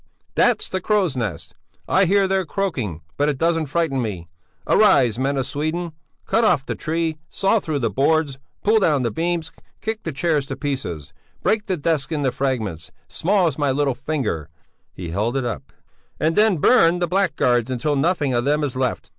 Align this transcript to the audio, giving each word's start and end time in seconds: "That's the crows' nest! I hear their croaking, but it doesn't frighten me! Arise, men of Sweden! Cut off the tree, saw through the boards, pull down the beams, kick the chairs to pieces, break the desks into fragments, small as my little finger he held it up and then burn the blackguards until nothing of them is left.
"That's 0.33 0.67
the 0.67 0.81
crows' 0.81 1.15
nest! 1.15 1.53
I 1.87 2.05
hear 2.05 2.27
their 2.27 2.43
croaking, 2.43 3.01
but 3.17 3.29
it 3.29 3.37
doesn't 3.37 3.67
frighten 3.67 4.01
me! 4.01 4.29
Arise, 4.65 5.19
men 5.19 5.37
of 5.37 5.45
Sweden! 5.45 5.91
Cut 6.25 6.43
off 6.43 6.65
the 6.65 6.73
tree, 6.73 7.17
saw 7.29 7.59
through 7.59 7.77
the 7.77 7.89
boards, 7.91 8.39
pull 8.63 8.79
down 8.79 9.03
the 9.03 9.11
beams, 9.11 9.51
kick 9.79 10.01
the 10.01 10.11
chairs 10.11 10.47
to 10.47 10.55
pieces, 10.55 11.13
break 11.43 11.67
the 11.67 11.77
desks 11.77 12.11
into 12.11 12.31
fragments, 12.31 12.91
small 13.09 13.45
as 13.45 13.59
my 13.59 13.69
little 13.69 13.93
finger 13.93 14.49
he 14.91 15.09
held 15.11 15.37
it 15.37 15.45
up 15.45 15.71
and 16.19 16.35
then 16.35 16.57
burn 16.57 16.97
the 16.97 17.05
blackguards 17.05 17.69
until 17.69 17.95
nothing 17.95 18.33
of 18.33 18.43
them 18.43 18.63
is 18.63 18.75
left. 18.75 19.07